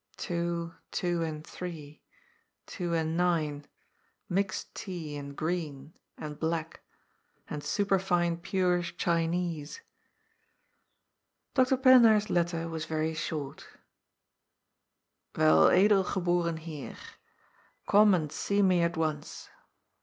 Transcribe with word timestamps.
Two, 0.17 0.73
two 0.89 1.21
and 1.21 1.45
three, 1.45 2.01
two 2.65 2.95
and 2.95 3.15
nine. 3.15 3.67
Mixed 4.27 4.73
tea, 4.73 5.15
and 5.15 5.35
green, 5.35 5.93
and 6.17 6.39
black. 6.39 6.81
And 7.47 7.63
superfine 7.63 8.37
pure 8.37 8.81
Chinese. 8.81 9.81
Dr. 11.53 11.77
Pillenaar's 11.77 12.31
letter 12.31 12.67
was 12.67 12.85
very 12.85 13.13
short:" 13.13 13.67
Wei 15.35 15.83
Edel 15.85 16.03
Geboren 16.03 16.57
Heer: 16.57 16.97
Come 17.87 18.15
and 18.15 18.31
see 18.31 18.63
me 18.63 18.81
at 18.81 18.97
once. 18.97 19.49